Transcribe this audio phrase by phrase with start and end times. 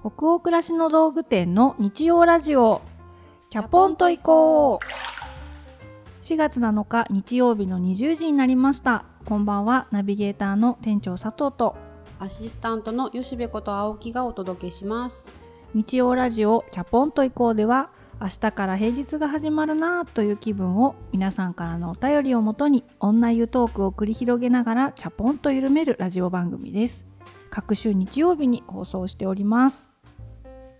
[0.00, 2.82] 北欧暮らしの道具店の日曜ラジオ。
[3.50, 6.24] キャポンと行こう。
[6.24, 9.04] 4月7日日曜日の20時になりました。
[9.24, 11.74] こんばんはナビゲーターの店長佐藤と。
[12.20, 15.26] アシスタントの吉部こと青木がお届けします。
[15.74, 17.90] 日曜ラジオキャポンと行こうでは
[18.20, 27.07] 明日から平日が始まるなという気分を皆さんからのお便りをもとに女湯トークを繰り広げながらチャポンと緩めるラジオ番組です
[27.50, 29.90] 各週日曜日に放送しております。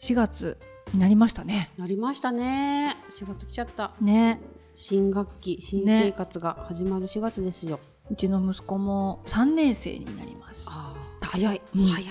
[0.00, 0.58] 4月
[0.92, 1.70] になりましたね。
[1.76, 2.96] なりましたね。
[3.10, 3.92] 4月来ちゃった。
[4.00, 4.40] ね。
[4.74, 10.68] 新学期新生活が始まる4月ですよ、うちの息子も3年生になります。
[10.70, 11.86] あー早い、うん。
[11.86, 12.04] 早い。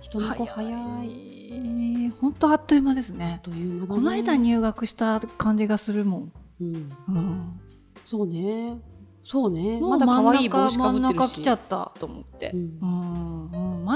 [0.00, 2.06] 人の子早い。
[2.06, 2.10] い。
[2.20, 3.38] 本当あっという間ですね。
[3.44, 3.86] という間だね。
[3.88, 6.74] この間入学した感じがするもん、うん、
[7.08, 7.60] うん、
[8.04, 8.78] そうね。
[9.22, 9.80] そうね。
[9.80, 11.14] まだ可愛い帽子かぶってるし。
[11.14, 12.50] 中来ちゃったと思って。
[12.52, 13.40] う、んうん。
[13.42, 13.45] うん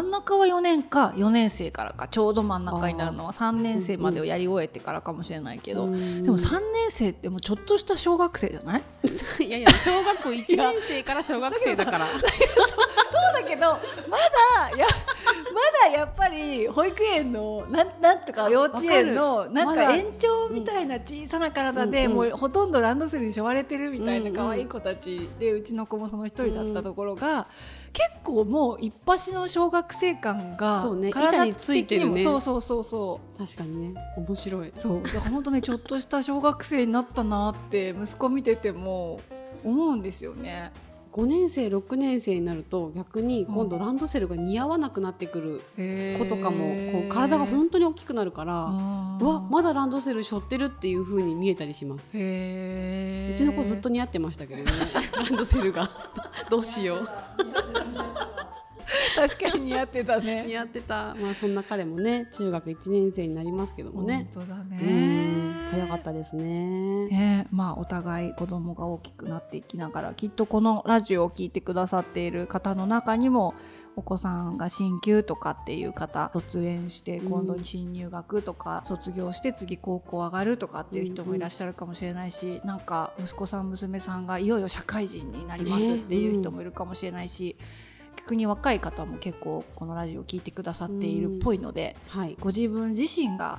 [0.01, 8.83] 真ん中は4年か4年生からかちょうど真ん中になるのは3年生までをやり終えてからかもしれないけど、うんでも3年生ってもうちょっとした小学生じゃない？
[9.45, 12.07] いやいや小学校1年生から小学生だから。
[13.11, 13.63] そうだけど
[14.09, 14.17] ま
[14.71, 22.17] だやまだやっぱり保育園のなんなんとか幼稚園のなんか延長みたいな小さな体で、うんうん。
[22.31, 24.35] もうほとんどランドセルに背負われてるみたいなうんうん。
[24.35, 27.47] 可愛い子たちでうちの子もその一人だったところが、
[27.93, 32.23] 結構もう一発の小学生感がそうね体板についてるね。
[32.23, 33.39] そうそうそうそう。
[33.39, 34.01] 確かにね。
[34.17, 34.73] 面白い。
[34.79, 35.03] そう。
[35.03, 39.21] だから本当ねちょっとした小学生になったなって息子見てても
[39.65, 40.73] 思うんですよね。
[41.13, 46.71] 5年生6年生になると逆に今度ランドセルが似合わなくなってくる子とかも。
[46.93, 48.53] こう体が本当に大きくなるから、
[49.21, 52.13] うわまだランドセル背負ってるっていう風に見えたりします。
[52.15, 54.71] へうちの子ずっと似合ってましたけどね。
[55.15, 55.89] ランドセルが。
[56.51, 57.09] どうしよう
[59.17, 60.45] 確かに似合ってたね。
[60.47, 61.15] 似合ってた。
[61.15, 64.29] まあそんな彼もね中学1年生になりますけどもね。
[64.35, 67.07] 本当だうんね早かったですね。
[67.09, 73.55] ねまあお互い子供が大きくなっていきながらきっとこのラジオを聞いてくださっている方の中にも
[73.97, 77.31] お子さんが進級とかっていう方卒園してうん。
[77.31, 87.57] 今度新入学とか卒業して次高校上がるとかっていう人もいらっしゃるかもしれないし、なんか息子さん娘さんがいよいよ社会人になりますっていう人もいるかもしれないし、
[88.31, 93.59] 逆に若い方も結構このラジオを聞いてくださっているっぽいので、はい、ご自分自身が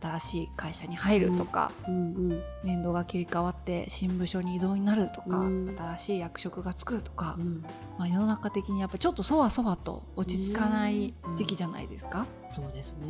[0.00, 5.74] 新しい会社に入るとか、うんうん年度が切り替わって新部署に異動になるとか、うん。
[5.76, 7.64] 新しい役職がつくとか、うん。
[7.98, 12.26] まあ、世の中的にやっぱちょっとそわそわと落ち着かない時期じゃないですか？
[12.50, 13.08] そうですね。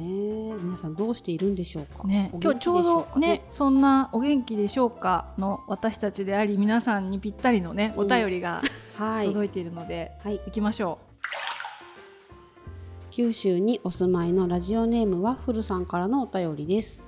[0.62, 2.06] 皆さんどうしているんでしょうか？
[2.06, 8.68] ね、今日ちょうどねそんな「お元気でしょうか?」の私たちであり皆さんにぴったりのねお便りがはい
[9.24, 10.38] 届いているので、はい。
[10.46, 10.98] 行きましょ
[13.10, 17.00] 九州にお住まいのラジオネームワッフルさんからのお便りです。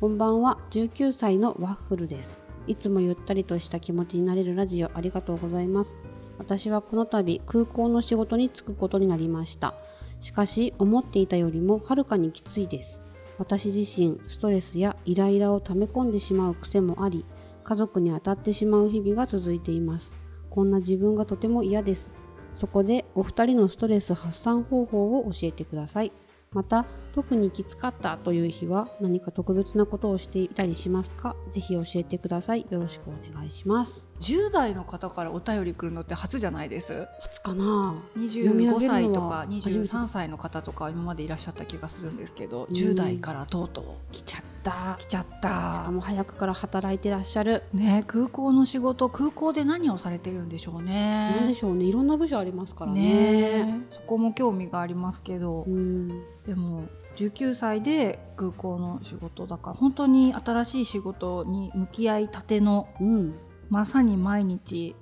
[0.00, 0.58] こんばんは。
[0.70, 2.42] 19歳のワッフルです。
[2.66, 5.96] いつもゆったりとした気持ちになれるラジオありがとうございます。
[6.38, 9.74] 私はこの度空港の仕事に就くことになりました。
[10.20, 13.02] しかし思っていたよりもはるかにきついです。
[13.38, 17.24] 私自身ストレスやイライラを溜め込んでしまう癖もあり
[17.64, 20.21] 家族に当たってしまう日々が続いています
[20.52, 22.12] こんな自分がとても嫌です
[22.54, 26.12] そこでお二人のストレス発散方法を教えてください。
[26.52, 26.84] また、
[27.14, 31.36] 特にきつかったという日は何か特別なことをしていたりしますか？
[31.50, 32.66] ぜひ教えてください。
[32.70, 34.06] よろしくお願いします。
[34.18, 37.06] う10代の方からお便り来るのって初じゃないです？
[37.20, 44.96] 初かな読み上25げるのは歳とか初めて23歳の方とか今までいらっしゃった気がするんですけど、ん10代からとうとう来ちゃった。
[44.98, 47.64] 来ちゃっしたかも早くから働いてらっしゃる。
[47.72, 51.84] ね空港の仕事空港で何をされてるんでしょうねなんでしょうね。
[51.84, 53.80] いろんな部署ありますからねね。
[53.90, 56.08] そこも興味がありますけど、うん。
[56.46, 56.84] でも
[57.16, 63.34] 19歳で空港の仕事だから本当に新しい仕事に向き合いたてのうん。
[63.68, 64.94] まさに毎日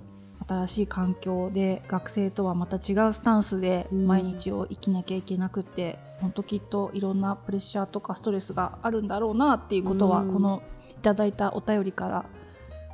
[0.47, 12.25] 新しい環境で学生とはまた違うスタンスでうん毎日を生きなきゃいけなくって、本当きっといろんなプレッシャーとかストレスがあるんだろうなっていうことは、うんこのいただいたお便りから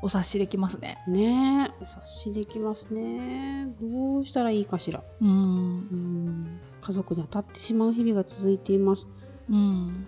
[0.02, 0.98] お察しできますね。
[1.08, 1.84] ねえ。
[1.84, 3.68] お察しできますね。
[3.82, 5.04] どうしたらいいかしら。
[5.22, 6.60] うんうん。
[6.82, 9.08] 家族に当たってしまう日々が続いています。
[9.50, 10.08] うん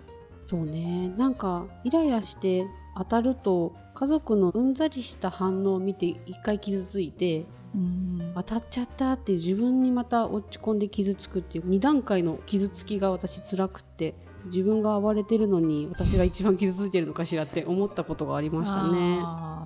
[0.50, 2.66] そうねなんかイライラして
[2.96, 14.14] 当たると家族のうんざりした反応を見て一回傷ついてうん当たっちゃったって自分にまた落ち込んで傷つくっていう2段階の傷つきが私辛くって
[14.46, 19.20] 自分が暴れてるのに私が一番傷ついてるのかしらって思ったことがありましたね。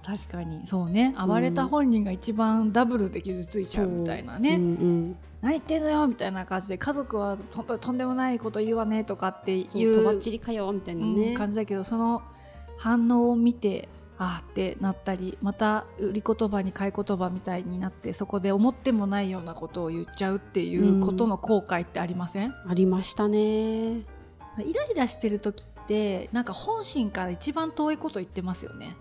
[0.04, 0.66] 確かに。
[0.66, 1.14] そうね。
[1.18, 4.62] 暴れた本人が一番ダブルで傷ついちゃうみたいなね、うん。
[4.62, 11.28] うん何言ってんのよみたいな感じで家族はとんでもないこと言うわねとかっていそううとばっちりかよみたいなね。
[11.28, 12.22] うん感じだけどその
[12.78, 24.02] 反応を見てあーってなったりまた売り言葉に買い言葉みたいになってそこで思ってもないようなことを言っちゃうっていうことの後悔ってありません、ありましたね。
[24.58, 28.96] イライラしてる時ってなんか本心から一番遠いこと言ってますよね。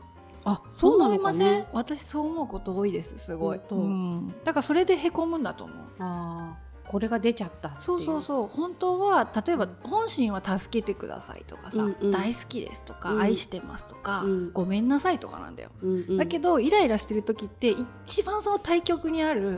[0.46, 1.40] あそう思いかません？
[1.40, 1.68] ね。
[1.72, 4.34] 私そう思うこと多いですすごい、うん。
[4.44, 5.78] だからそれでへこむんだと思う。
[6.00, 8.48] あーこれが出ちゃったっていそうそうそう。
[8.48, 12.12] 本当は例えば本心は助けてくださいとかさ、うんうん。
[12.12, 13.22] 大好きですとか、うん。
[13.22, 14.52] 愛してますとか、うん。
[14.52, 16.18] ごめんなさいとかなんだよ、うんうん。
[16.18, 17.70] だけどイライラしてる時って
[18.04, 19.52] 一番その対極にある、う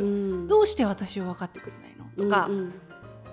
[0.43, 0.47] ん。
[0.47, 2.29] どうして私を分かってくれないの？
[2.29, 2.73] とか、うんうん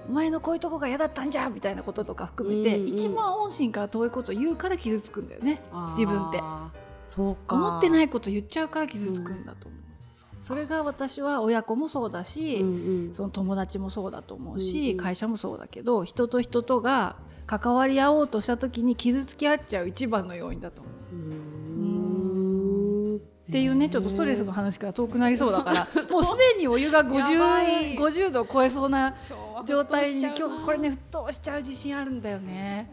[0.08, 2.88] お前のこういうとこが嫌だったんじゃんみたいなこととか含めて、うんうん。
[2.88, 5.62] 一番本心から遠いこと言うから傷つくんだよね
[5.96, 6.40] 自分って。
[7.06, 7.56] そうか。
[7.56, 9.80] 思ってないいこと言っちゃうから傷つくんだと思う、
[10.40, 12.68] それが私は親子もそうだし、うん
[13.08, 13.14] うん。
[13.14, 14.96] その友達もそうだと思うし、うんうん。
[14.96, 17.16] 会社もそうだけど人と人とが
[17.46, 20.94] 関わり合おうとした時に傷つき合っちゃう一番の要因だと思う。
[21.14, 21.92] うーん。
[23.16, 23.18] っ
[23.52, 27.94] ていうねちょっとストレスの話から遠くなりそうだから もうすでにお湯がやばい。
[27.94, 29.14] 50, 50度を超えそうな
[29.64, 32.90] 状態に今日は今日これね沸騰しちゃう自信あるんだよね。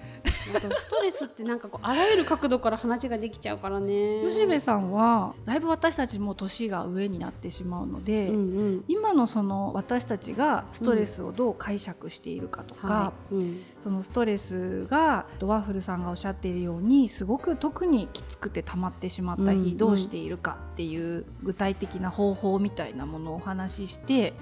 [0.55, 4.23] あとストレスってなんかこうあらゆる角度から話ができちゃうからね。
[4.27, 8.39] 吉部さんはだいぶ私たちも年が上になってしまうので、うんう
[8.77, 8.83] ん。
[8.87, 13.35] 今のその私たちがストレスをどう解釈しているかとか、はい。
[13.35, 13.63] うん。
[13.81, 19.63] そのストレスがワッフルさんがおっしゃっているようにすごく特にきつくて溜まってしまったうんうん。
[19.63, 24.33] 日どうしているかっていう具体的な方法みたいなものをお話しして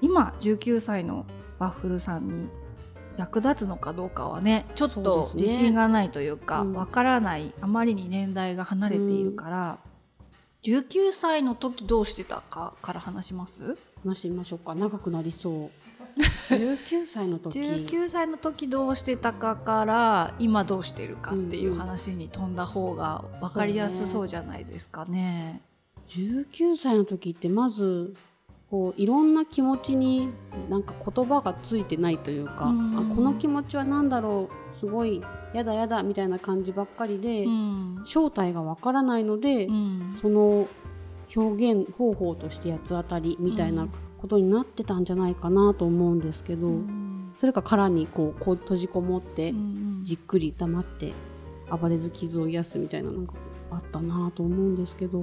[0.00, 1.26] 今19歳の
[1.58, 2.48] ワッフルさんに
[3.16, 6.72] 役立つのかどうかはねちょっと自信がないというかうん。
[6.74, 9.78] わからないあまりに年代が離れているから、
[10.62, 13.76] 19歳の時どうしてたかから話します？
[14.04, 14.74] 話してみましょうか。
[14.74, 15.70] 長くなりそう。
[16.20, 17.60] 19歳の時。
[17.60, 25.62] 19歳の時どうしてたかから今どうしてるかっていう話に飛んだ方が分かりやすそうじゃないですかね。
[26.08, 28.14] 19歳の時ってまず
[28.70, 30.28] こういろんな気持ちに
[30.68, 33.12] なんか言葉がついてないというか、うん。
[33.12, 35.22] あこの気持ちは何だろうすごい
[35.54, 38.02] やだやだみたいな感じばっかりで、うん。
[38.04, 40.14] 正体がわからないので、うん。
[40.16, 40.68] その
[41.34, 47.32] 表現方法として八つ当たりみたいなことになってたんじゃないかなと思うんですけど、うん。
[47.38, 51.12] それか殻にこうこう閉じこもってうんじっくり黙って
[51.70, 53.34] 暴れず傷を癒すみたいななんか
[53.70, 55.22] あったなと思うんですけど、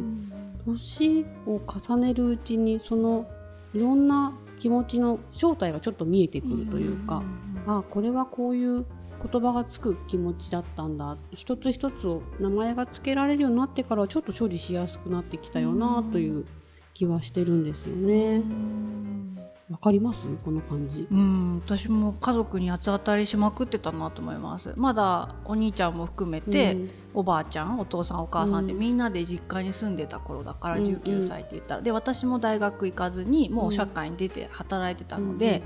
[0.66, 3.28] 年を重ねるうちにその
[3.74, 7.22] いろんな気持ちの正体がちょっと見えてくるというか、
[7.68, 8.86] あこれはこういう
[9.32, 11.18] 言葉がつく気持ちだったんだ。
[11.32, 16.46] 一つ一つを名前が付けられるようになってからはちょっと処理しやすくなってきたよなという
[16.94, 18.38] 気はしてるんですようね。
[18.40, 19.33] ん
[19.70, 20.28] わかります？
[20.44, 21.08] この感じ。
[21.10, 24.74] うん、私も家族に八つ当たりしまくってたなと思います。
[24.76, 26.92] まだお兄ちゃんも含めて、うん。
[27.14, 28.80] おばあちゃんお父さんお母さんで、うん。
[28.80, 30.94] みんなで実家に住んでた頃だからうんうん。
[30.96, 35.64] 19歳って言ったら、で私も大学行かずにもう社会に出て働いてたので、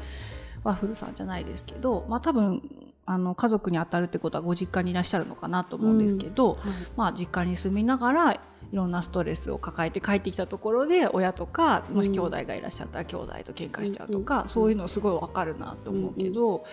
[0.64, 2.62] ワッフルさんじゃないですけど、まあ、多分
[3.10, 6.58] あの家族に当たるってことはご実家にいらっしゃるのかなと思うんですけど、はい。
[6.98, 8.40] まあ、実家に住みながらい
[8.74, 14.50] ろんなストレスを抱えて帰ってきたところで親とかもし兄弟がいらっしゃったら兄弟と喧嘩しちゃうとか、うん。
[14.50, 16.66] そういうのすごいわかるなと思うけど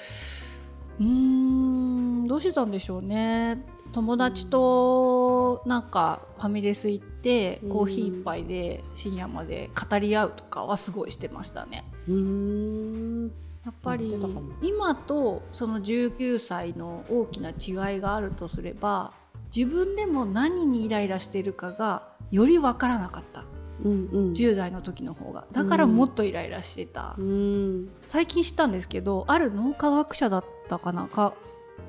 [0.99, 3.65] うーんどうしてたんでしょうね。
[3.93, 7.71] 友達となんかファミレス行ってうん。
[7.71, 11.85] コーヒー一杯で深夜まで語り合うとかはすごいしてましたね。
[12.09, 13.33] うーん
[13.65, 14.15] やっぱり
[14.63, 19.13] 今とその19歳の大きな違いがあるとすれば
[19.55, 23.45] 自分でも何にイライラしているかがより分からなかった。
[23.85, 24.33] うんうん。
[24.33, 25.47] 10代の時の方が。
[25.53, 27.89] だからもっとイライラしてた、うん。
[28.09, 31.35] 最近知ったんですけどある脳科学者だったかなか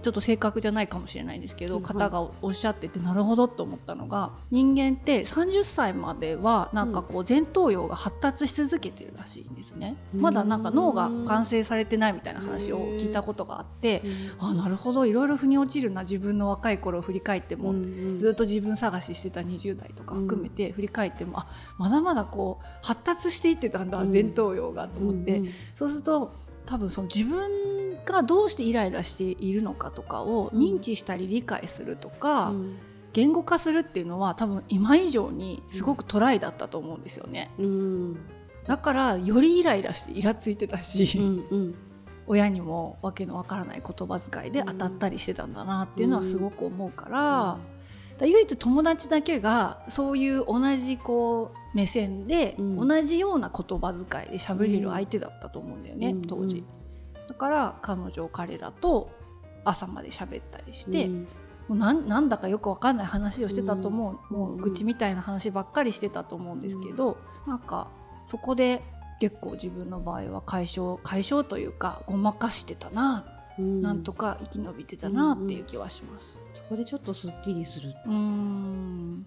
[0.02, 10.22] ちょっと正確じゃないかもしれないんですけど、うん方がおっしゃっててなるほどと思ったのが人間って30歳まではなんかこう前頭葉が発達し続けてるらしいんですね、うん。
[10.22, 14.02] まだなんか脳が完成されてないみたいな話を聞いたことがあって、
[14.40, 17.74] あなるほどいろいろ腑に落ちるな自分の若い頃を振り返っても、
[18.18, 24.12] ずっと自分探ししてた20代とか含めて振り返っても、あまだまだこう発達していってたんだ、うん。
[24.12, 25.42] 前頭葉がと思って、
[25.76, 26.34] そうすると
[26.66, 32.78] 多分その自分がどうしてイライラしているのかとかを認知したり理解するとか、うん。
[33.14, 37.50] 言語化するっていうのは多分今以上にすごくトライだったと思うんですよね。
[37.58, 38.20] うん。
[38.68, 41.76] だからよりイライラしてイラついてたし、うんうん。
[42.28, 47.58] 親にもわけのわからない言葉遣いで当たったりしてたんだなっていうのはすごく思うから,、
[48.22, 52.88] 唯一友達だけがそういう同じこう目線で、うん。
[52.88, 56.22] 同じような言葉遣いで喋れる相手だったと思うんだよね、うん。
[56.22, 56.64] 当時。
[57.28, 59.12] だから彼女彼らと
[59.66, 61.28] 朝まで喋ったりして、うん。
[61.68, 64.40] もうなんなんだかよくわかんない話をしてたと思う、うん。
[64.40, 67.90] もう愚痴みたいな話ばっかりしてたと思うんですけど、なんか
[68.28, 68.82] そこで
[69.20, 76.38] 結構自分の場合は解消解消というかごまかしてたな、うんなんとか生き延びてたなっていう気はします。
[76.54, 77.90] そこでちょっとすっきりする。
[78.06, 79.26] うーん。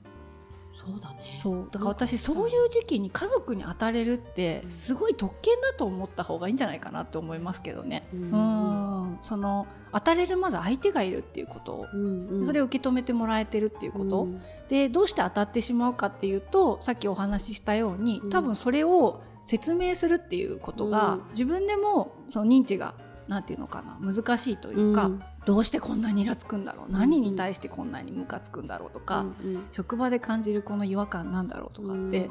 [0.72, 1.34] そうだね。
[1.34, 1.68] そう。
[1.70, 8.06] だから私そういう時期に家族に当たれるってすごい特権だと思った方がいいんじゃないかなって思いますけどね。
[8.12, 9.18] ううんん。
[9.22, 12.46] その当たれるまず相手がいるっていうこと、うんうん。
[12.46, 14.40] それを受け止めてもらえてるっていうこと、うん。
[14.68, 18.30] でどうして当たってしまうかっていうとさっきお話ししたようにうん。
[18.30, 21.22] 多分それを説明するっていうことが、うん。
[21.30, 22.94] 自分でもその認知が
[23.28, 25.22] なんていうのかな難しいというか、うん。
[25.44, 26.92] どうしてこんなにイラつくんだろう、ん。
[26.92, 32.30] 何に対してこんなにムカつくんだろうとか、うん職場で感じるこの違和感なんだろうとかって、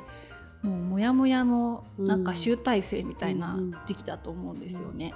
[0.64, 5.14] もうモヤモヤのなんか集大成みたいなうん時期だと思うんですよね。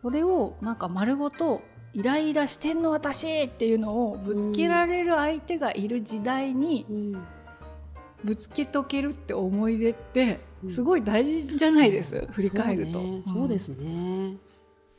[0.00, 7.22] それをなんか丸ごとイライラしてんの私っていうのをぶつけられる相手がいる時代にうん。
[8.24, 10.72] ぶつけとけるって思い出ってうん。
[10.72, 12.92] すごい大事じゃないです、振り返ると。
[12.94, 13.18] そう,、ね。
[13.18, 14.36] んそうですね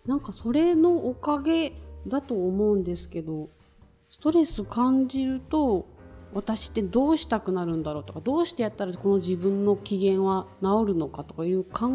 [0.06, 1.74] なんかそれのおかげ
[2.08, 3.50] だと思うんですけど
[4.10, 5.88] ストレス感じると
[6.34, 11.90] 私ってどうしたくなるんだろうとかどうしてやったらこの自分の機嫌は治るのかとかいう考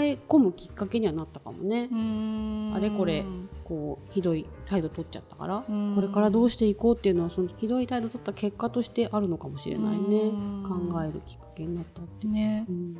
[0.00, 1.88] え込むきっかけにはなったかもね。
[1.92, 2.72] うん。
[2.74, 3.24] あれこれ
[3.64, 5.94] こうひどい態度取っちゃったからうん。
[5.94, 10.20] これからどうしていこうっていうのはそのひどい態度取った結果としてあるのかもしれないね。
[10.20, 10.90] うん。
[10.90, 12.26] 考えるきっかけになったって。
[12.26, 12.64] ね。
[12.68, 12.96] うん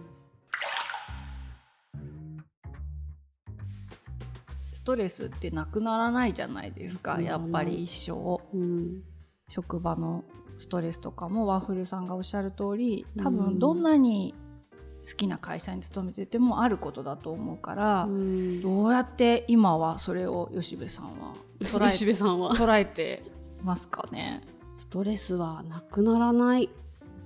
[4.83, 7.25] ストレスってなくならないじゃないですか、うん。
[7.25, 8.41] やっぱり一生。
[8.53, 9.03] うん。
[9.49, 10.25] 職場の
[10.59, 13.37] ストレスとかもワッフルさんがおっしゃる通り多うん。
[13.37, 14.35] 分どんなに
[15.09, 18.61] 好きな会社に勤めててもあることだと思うから、うん。
[18.61, 22.51] どうやって今はそれを吉部さんは捉吉部さんは？
[22.53, 23.23] え捉えて
[23.63, 24.43] ますかね？
[24.77, 26.71] ストレスはなくならない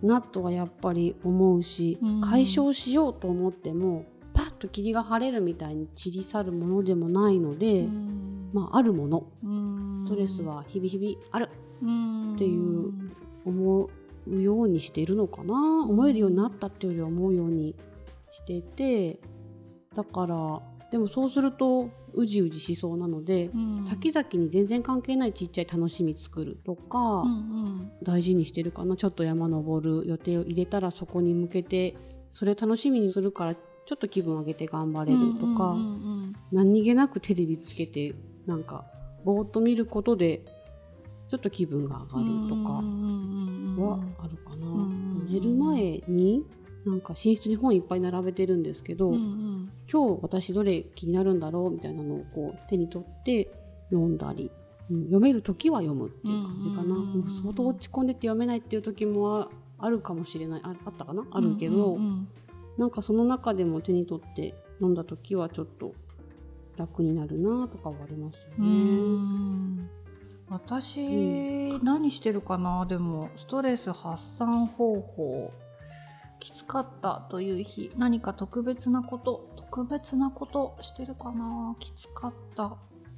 [0.02, 2.20] なとはやっぱり思うし、うん。
[2.20, 4.04] 解消しようと思っても
[4.56, 8.50] 霧が晴れるみたいに散り去るものでもないので、うん。
[8.52, 9.26] まああるもの。
[9.44, 10.04] うん。
[10.06, 11.50] ストレスは日々日々ある。
[11.82, 12.34] うん。
[12.34, 12.92] っていう
[13.44, 13.90] 思
[14.26, 17.76] うようにしているのかな、思えるようになったっていうよりは思うように
[18.30, 19.20] してて
[19.94, 20.60] だから
[20.90, 23.84] でもそうするとうじうじしそうなので、うん。
[23.84, 27.34] 先々に全然関係ないちっちゃい楽しみ作るとか、うんう
[27.68, 27.92] ん。
[28.02, 28.96] 大事にしてるかな。
[28.96, 31.96] ちょっと山登る予定を入れたらそこに向けて
[32.30, 33.56] それ楽しみにするから
[33.87, 36.16] ちょっと気分上げて頑張れるとか、うんうん
[36.52, 38.14] 何気なくテレビつけて
[38.47, 38.85] なんか
[39.25, 40.43] ぼーっと見ることで
[41.28, 46.45] ちょっと気分が上がるとかうんうんうんうんはあるかな、ん寝る前に
[46.85, 53.49] なんか寝室に本いっぱい並べてるんですけど、うんうん今日私どれ気になるんだろうみたいなのをこう手に取って
[53.90, 54.50] 読んだり、
[54.90, 62.25] うん読める時は読むっていう感じかな、うんうんうんうんもう相当落ち込んでて読めないっていう時もああるかもしれないああったかなあるけど、うんうん
[62.78, 65.95] なんかその中でも手に取って読んだ時はちょっと
[66.76, 68.68] 楽になるなとかはありますようね。
[68.68, 69.90] ん。
[70.49, 72.87] 私、う何してるかな？
[72.87, 75.52] でもストレス発散方法
[76.38, 81.75] きつかったという日何か特別なこと特別なことしてるかな？
[81.80, 82.76] きつかった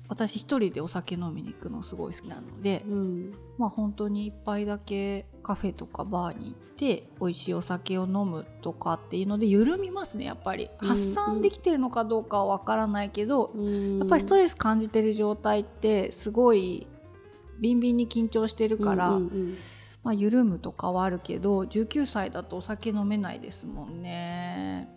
[0.08, 3.34] 私一人でお酒飲みに行くのすごい好きなので、うん。
[3.58, 10.70] まあ本当に一杯だけカフェとかバーに行って美味しいお酒を飲むとかっていうので緩みますねやっぱり。
[10.80, 13.98] うん発散できてるのかどうかはわからないけど、うん。
[13.98, 16.86] やっぱりストレス感じてる状態ってすごい
[17.60, 19.56] ビンビンに緊張してるから、うんうんうん。
[20.04, 24.88] まあ、緩むとかはあるけど19歳だとお酒飲めないですもんね。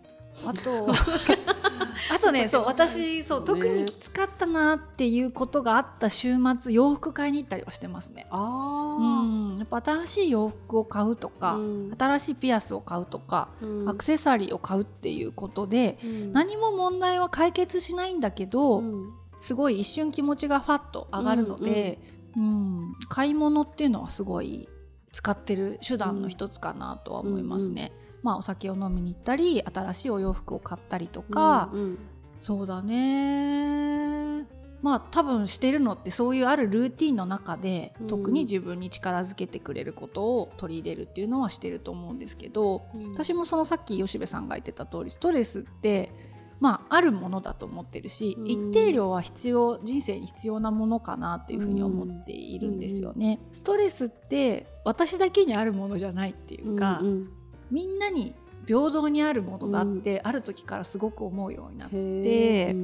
[0.46, 0.88] あと
[2.10, 8.26] あとねそう私そうね特にきつかったなっていうことがあった週末洋服買いに行ったりはしてますね。
[8.30, 11.94] うあん、やっぱ新しい洋服を買うとーか、うん。
[11.96, 13.88] 新しいピアスを買うとか、うん。
[13.88, 16.32] アクセサリーを買うっていうことで、うん。
[16.32, 19.12] 何も問題は解決しないんだけど、うん。
[19.40, 21.98] すごい一瞬気持ちがファッと上がるので、
[22.36, 24.68] うん買い物っていうのはすごい
[25.12, 27.92] 使ってる手段の一つかなとは思いますね。
[28.22, 31.98] まあ、お酒を飲みに行ったり新しいお洋服を買ったりとか、うんうん。
[32.40, 34.46] そうだね。
[34.80, 38.06] まあ多分してるのってそういうあるルーティンの中で、うん。
[38.06, 43.10] 特に自分に力づけてくれることを取り入れるっていうのはしてると思うんですけど、うん。
[43.12, 46.12] 私もそのさっき吉部さんが言ってた通りストレスって
[46.60, 48.46] まああるものだと思ってるし、うん。
[48.48, 53.40] 一定量は必要人生に必要なものかなっていうふうに思っているんですよね。
[53.52, 57.32] ストレスって私だけにあるものじゃないっていうか、うんうん
[57.72, 58.34] みんなに
[58.66, 62.74] 平等にあるものだって、ある時からすごく思うようになって、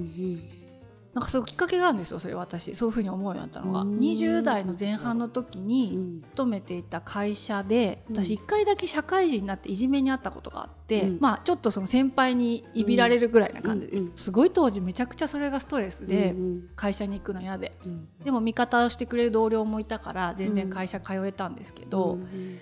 [1.15, 2.75] なんかそういうきっかけがあるんですよそれ私。
[2.77, 3.81] そういうふうに思うようになったのが。
[3.81, 3.99] うん。
[3.99, 6.23] 20代の前半の時うにん。
[6.33, 8.23] 勤めていた会社でうん。
[8.23, 11.19] 私1回だけ社会人になっていじめにあったことがあって、うん。
[11.19, 17.77] まあちょっとその先輩にいびられるぐらいな感じです、うんうんすごい当時めちゃくちゃそれがストレスで、うん会社に行くの嫌で。
[17.85, 22.59] うんでも味方をしてくれる同僚もいたから全然会社通えたんですけど、うんうん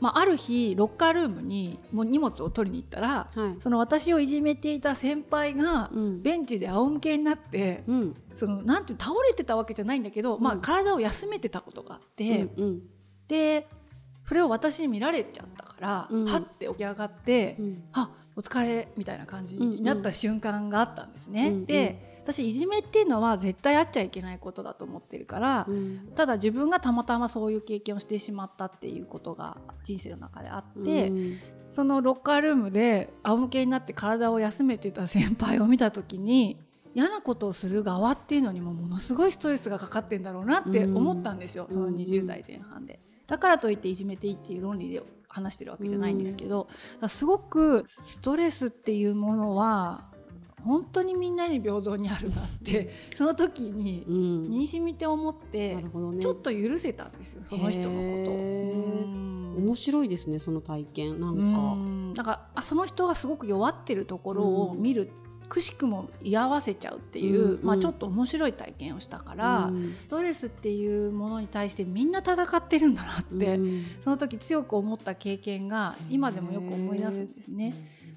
[0.00, 3.62] まあ、ある日ロッカールームにもう荷物を取りに行ったらはい。
[3.62, 6.22] その私をいじめていた先輩がうん。
[6.22, 8.16] ベンチで仰向けになって、うん。
[8.34, 12.82] そのなんていう倒れてたわけじゃないんだけど、まあ、うん体を休めてたことがあって、うん
[13.28, 13.68] で
[14.24, 16.24] それを私に見られちゃったから、うん。
[16.26, 17.84] はって起き上がって、うん。
[17.92, 21.48] あお疲れみたいな感じになった瞬間があったんですね。
[21.48, 21.66] うんうん。
[21.66, 26.12] で私いじめっていうのは絶対あっちゃいけないことだと思ってるから、うん。
[26.14, 31.38] ただ自分がたまたまそういう経験をしてしまったっていうことが人生の中であって、うん。
[31.72, 36.58] そのロッカールームで仰向けになって体を休めてた先輩を見た時に
[36.94, 41.74] 嫌なことをする側っていうのにもものすごいストレスがかかってんだろうなって思ったんですよ、うん。
[41.74, 42.98] その20代前半で。
[43.28, 46.68] だからといっていじめていいっていう論理で話してるわけじゃないんですけど、
[47.08, 50.09] すごくストレスっていうものは
[50.64, 54.50] 本当にみんなに平等にあるなってその時にうん。
[54.50, 55.84] 身に染みて思ってね。
[56.20, 59.14] ちょっと許せたんですよその人のこ
[59.56, 59.60] と。
[59.60, 61.20] 面白いですねその体験。
[61.20, 61.60] なんか。
[61.60, 62.14] うん。
[62.14, 65.10] なんかあその人がすごく弱ってるところを見る、
[65.48, 67.64] くしくも居合わせちゃうっていう、うんうん。
[67.64, 69.96] まあ、ちょっと面白い体験をしたから、うん。
[70.00, 73.84] ストレスっていうものに対してみんな戦ってるんだなって、うん。
[74.02, 77.74] その時強く思った経験が今でもよく思い出すんですね。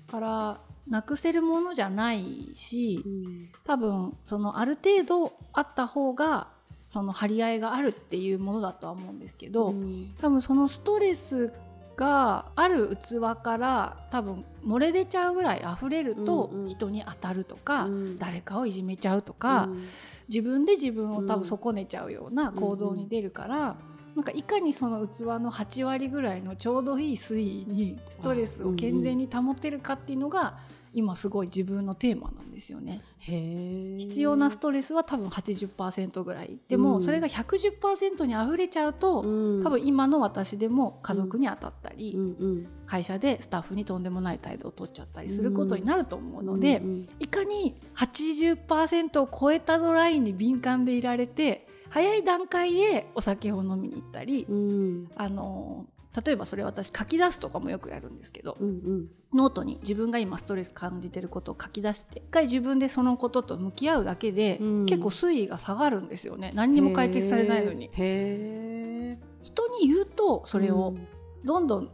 [0.08, 3.50] だからなくせるものじゃないしうん。
[3.64, 6.48] 多分そのある程度あった方が
[6.90, 10.14] その張り合いがあるっていうものだとは思うんですけど、うん。
[10.20, 11.54] 多分そのストレス
[11.96, 16.68] がある器から多分漏れ出ちゃうぐらい溢れるとうんうん。
[16.68, 18.20] 人に当たるとか、うん。
[18.20, 19.84] 誰かをいじめちゃうとか、うん。
[20.30, 23.76] 自分で自分を多うん分損ねちゃうような行動に出るから、
[24.16, 30.60] なんかいかにその器の8割ぐらいのちょうどいい水位にストレスを健全に保てるかっていうのが
[30.94, 33.02] 今すごい自分のテーマなんですよね。
[33.20, 36.60] 必要なストレスは多分80%ぐらい。
[36.68, 37.02] でもうん。
[37.02, 39.64] それが110%に溢れちゃうと、うん。
[39.64, 42.22] 多分今の私でも家族に当たったり、うん。
[42.22, 42.68] うん。
[42.86, 55.12] 会社でスタッフにとんでもない態度を取っちゃったりすることになると思うので、うんうんいかに80%を超えたぞラインに敏感でいられて早い段階でお酒を飲みに行ったり、うん。
[55.16, 55.86] あの
[56.26, 59.08] 例えばそれ私書き出すとかもよくやるんですけど、うんうん。
[59.34, 64.86] ノートに自分が今ストレス感じてることを書き出して一回自分でそのことと向き合うだけで、うん。
[64.86, 66.52] 結構水位が下がるんですよね。
[66.54, 67.90] 何にも解決されないのに。
[67.94, 70.96] へ人に言うとそーれを
[71.44, 71.90] どんどんお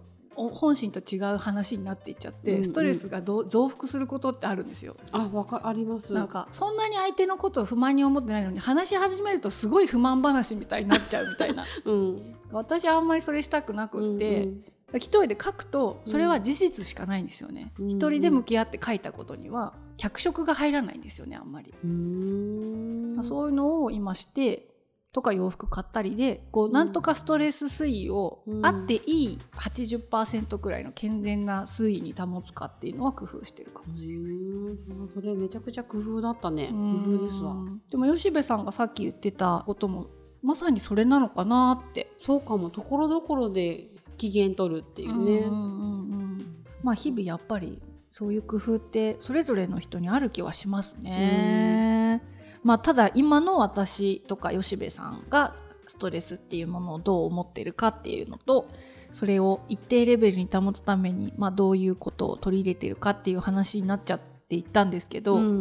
[0.48, 2.64] 本心と違う話になっていっちゃって、うんうん。
[2.64, 4.96] ストレスがど増幅することってあるんですよ。
[5.12, 6.14] あわかあります。
[6.14, 11.66] なんかそんなに相手のことを不満に思ってないのに話し始めるとすごい不満話みたいになっちゃうみたいな。
[11.84, 12.36] うん。
[12.52, 14.64] 私はあんまりそれしたくなくって、うん
[14.96, 23.24] 一人で書くとそれは事実しかないんですよね、うん一人で向き合って書いたことには脚色が入らないんですよねあんまり、うんうん。
[23.24, 24.69] そういうのを今して
[25.12, 28.66] とか洋服買ったりでこうなんとかストレス推移をうん。
[28.66, 34.32] あっていい80%くらいの健全な推移に保つかっていうのは工夫してるかもしれない。
[34.32, 36.70] うんそれめちゃくちゃ工夫だったね。
[36.72, 37.04] うん。
[37.06, 37.56] 工夫ですわ。
[37.90, 40.08] でも吉部さんがさっき言ってたことも
[40.44, 42.12] まさにそれなのかなって。
[42.20, 46.66] そうかもところどころで機嫌取るっていうね、うんうんうんうん。
[46.84, 52.24] まあ日々やっぱりそういう工夫ってそれぞれの人にある気はしますね。
[52.64, 55.56] まあただ今の私とか吉部さんが
[55.88, 58.68] ストレスっていうものをどう思ってるかっていうのと
[59.12, 65.52] それを一定レベルに保つために、まあ、どういうことを取り入れてるかっていう話になっちゃっていったんですけど、ううんう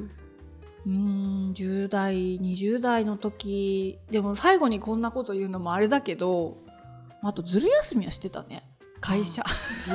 [0.00, 0.10] ん。
[0.86, 6.58] ーん10代20代の時でも最後にこんなこと言うのもあれだけど
[7.22, 8.64] あとずる休みはしてたね。
[9.00, 9.42] 会社。
[9.80, 9.94] ず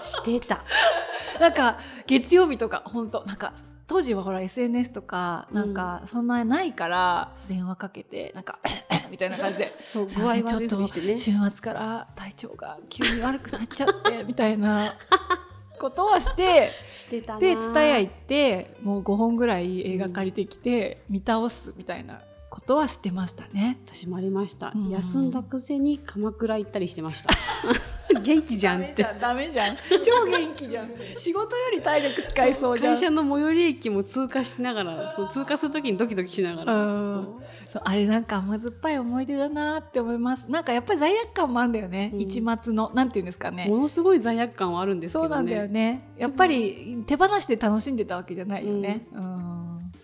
[0.00, 0.64] してた。
[1.40, 3.52] なんか月曜日とか本当なんか
[3.86, 8.58] 当時はほら SNS とかなんかそんなないから電話かけてなんか
[9.10, 14.94] みたいな感じでそうちょっと週末から体調が急に悪くなっちゃってみたいな
[15.78, 23.78] ことはしてしてたなで蔦屋行ってもう5本ぐらい映画借りてきて見倒すみたいなことはしてましたね。
[23.86, 27.30] 私もありました、うん休んだくせに鎌倉行ったりしてました。
[28.22, 29.04] 元気じゃんって。
[29.20, 29.76] ダメじゃん。
[29.76, 30.90] 超元気じゃん。
[31.16, 32.94] 仕事より体力使いそうじゃん。
[32.94, 36.74] 会社の最寄り駅も通過しながらそう通過する時にドキドキしながら。
[36.74, 37.28] うん。
[37.68, 40.50] そうあれなんか甘酸っぱい思い出だなって思います。
[40.50, 42.20] なんかやっぱり罪悪感もあるんだよね、うん。
[42.20, 43.66] 一末のなんていうんですかね。
[43.68, 45.28] ものすごい罪悪感はあるんですけどね。
[45.28, 46.14] そうなんだよね。
[46.16, 49.08] やっぱり手放して楽しんでたわけじゃないよね。
[49.12, 49.20] うん、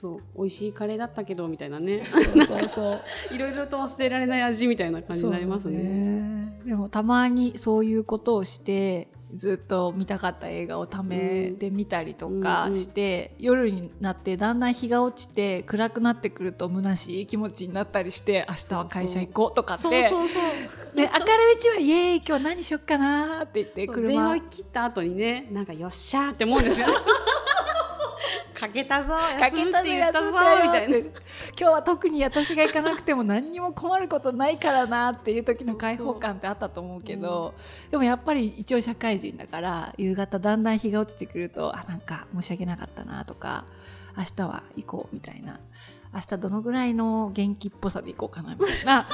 [0.03, 2.03] そう美味しいカレーだったけどみたいなね。
[2.05, 5.79] そうそう いろいろと忘れられない味みたいな感じになりますね。
[5.79, 19.83] ねでもたまにそういうことをしてずっと見たかった映画をためで見たりとかして、夜になってだんだん日が落ちて暗くなってくると虚しい気持ちになったりして明日は会社行こうとかって。
[19.83, 24.25] そうそうそうで明るいうちはイエーイ今日何しよっかなって言って電車。
[24.25, 26.89] 話切った後にねなんかよっしゃーって思うんですよ
[28.63, 30.99] かけたぞ休むって言ったぞみみたたいな。
[30.99, 31.11] 今
[31.57, 37.55] 日は特に私が行かなくても何にも困ることないからなっていう時の解放感ってあったと思うけど
[37.91, 43.65] でもやっぱり一応社会人だから夕方だんだん日が落ちてくるとあなんか申し訳なかったなとか
[44.17, 45.59] 明日は行こうみたいな。
[46.15, 49.09] 明日どのぐらいの元気っぽさで行こうかなみたいな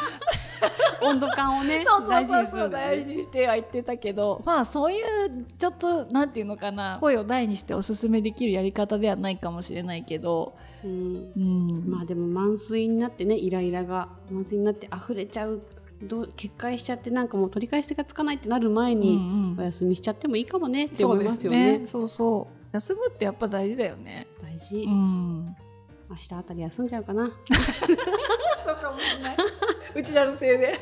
[1.02, 11.32] 温度感をね そうそう大事そうそうに大事にしては言ってたけどまあそういうちょっとなんていうのかな声を大にしておすすめできるやり方ではないかもしれないけど、うん。
[11.36, 15.62] うん、まあでも満水になってねイライラが満水になって溢れちゃう
[16.02, 19.56] どう決壊しちゃってなんかもう取り返しがつかないってなる前うんにうん。
[19.58, 21.78] お休みしちゃってもいいかもねってそうで思いますすよね。
[21.78, 21.86] ね。
[21.86, 22.58] そうそう。
[22.72, 24.26] 休むってやっぱ大事だよね。
[24.42, 25.56] 大事、うん
[26.10, 27.30] 明日あたり休んじゃうかな。
[28.64, 29.36] そうかもしれない。
[29.94, 30.78] うちらのせいで。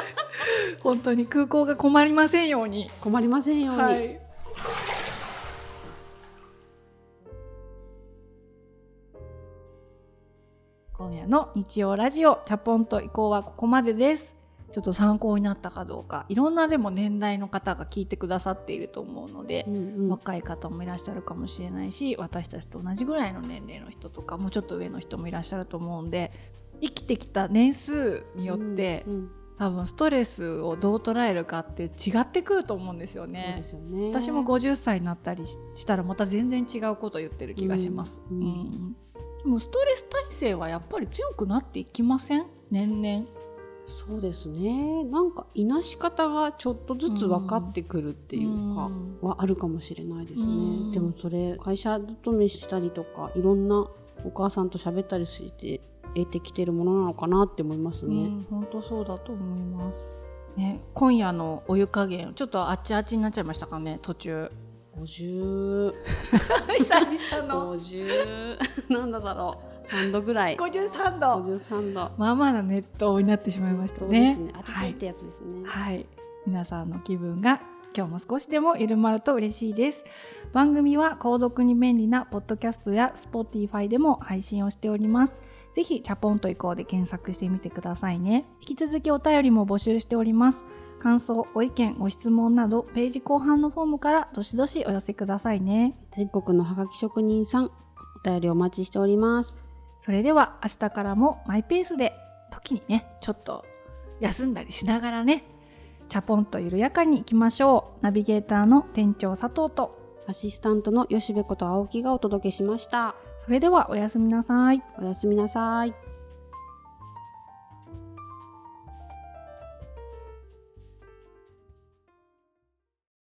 [0.82, 2.90] 本当に空港が困りませんように。
[3.00, 3.82] 困りませんように。
[3.82, 4.20] はい。
[10.92, 14.39] 今夜の日曜ラジオチャポンと移行はここまでです
[14.72, 26.32] ちょっと参考になったかどうかいろんなでも年代の方が聞いてくださっていると思うのでう、んうん若い方もいらっしゃるかもしれないし私たちと同じぐらいの年齢の人とかもうちょっと上の人もいらっしゃると思うんで
[26.80, 34.08] 生きてきた年数によって、うんうん多分ストレスをどう捉えるかって違ってくると思うんですよねよね。
[34.08, 38.22] 私も50歳になったりししたらまた全然違うことを言ってる気がします。
[38.30, 38.96] うんうん
[39.42, 42.46] でもストレス耐性はやっぱり強くなっていきません？
[42.70, 43.26] 年々。
[43.90, 45.04] そうですね。
[45.04, 50.46] なんかいなし方がちょっとずつ分かってくるっていうか、うんはあるかもしれないですね。
[50.46, 53.86] うんでもそれ会社勤めしたりとかいろんな
[54.24, 55.80] お母さんと喋ったりして
[56.14, 58.14] 得てきてるものなのかなって思いますね。
[58.14, 60.16] うん、本当そうだと思います。
[60.56, 64.50] ね、今夜のお湯加減ちょっとあっちあっちになっちゃいましたかね途中。
[64.96, 65.94] 50
[66.78, 67.74] 久々の。
[67.76, 69.86] 50なんだだろう。
[69.88, 70.56] 3度ぐらい。
[70.56, 71.42] 53度。
[71.42, 72.12] 53度。
[72.16, 74.36] まあまあな熱湯になってしまいましたね。
[74.36, 74.52] ね。
[74.54, 76.06] あちちってやつですね、はい、
[76.46, 77.60] 皆さんの気分が
[77.96, 80.04] 今日も少しでも緩まると嬉しいです。
[80.52, 85.40] 番組は購読に便利なポッドキャストや Spotify でも配信をしております
[85.74, 88.46] ぜひチャポンと行こうで検索してみてくださいね。
[88.60, 90.64] 引き続きお便りも募集しております。
[90.98, 95.96] 感想ご意見ご質問などページ後半のフォームからどしどしお寄せくださいね。
[96.10, 97.70] 全国のハガキ職人さんお
[98.22, 99.62] 便りお待ちしております。
[99.98, 102.12] それでは明日からもマイペースで
[102.50, 103.64] 時にねちょっと
[104.20, 105.44] 休んだりしながらね
[106.08, 108.02] チャポンと緩やかに行きましょう。
[108.02, 114.82] ナビゲーターの店長佐藤とアシスタントの吉部こと青木がお届けしましたそれではおやすみなさい。
[114.98, 116.09] おやすみなさい。